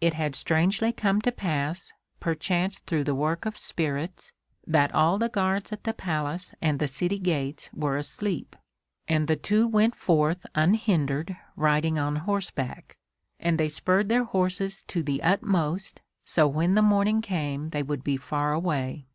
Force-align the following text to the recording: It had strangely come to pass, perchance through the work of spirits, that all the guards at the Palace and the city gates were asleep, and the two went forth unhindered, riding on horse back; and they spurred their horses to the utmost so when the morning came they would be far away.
It 0.00 0.14
had 0.14 0.34
strangely 0.34 0.92
come 0.92 1.20
to 1.20 1.30
pass, 1.30 1.92
perchance 2.18 2.80
through 2.80 3.04
the 3.04 3.14
work 3.14 3.46
of 3.46 3.56
spirits, 3.56 4.32
that 4.66 4.92
all 4.92 5.16
the 5.16 5.28
guards 5.28 5.70
at 5.72 5.84
the 5.84 5.92
Palace 5.92 6.52
and 6.60 6.80
the 6.80 6.88
city 6.88 7.20
gates 7.20 7.70
were 7.72 7.96
asleep, 7.96 8.56
and 9.06 9.28
the 9.28 9.36
two 9.36 9.68
went 9.68 9.94
forth 9.94 10.44
unhindered, 10.56 11.36
riding 11.54 12.00
on 12.00 12.16
horse 12.16 12.50
back; 12.50 12.96
and 13.38 13.58
they 13.60 13.68
spurred 13.68 14.08
their 14.08 14.24
horses 14.24 14.82
to 14.88 15.04
the 15.04 15.22
utmost 15.22 16.00
so 16.24 16.48
when 16.48 16.74
the 16.74 16.82
morning 16.82 17.22
came 17.22 17.70
they 17.70 17.84
would 17.84 18.02
be 18.02 18.16
far 18.16 18.52
away. 18.52 19.06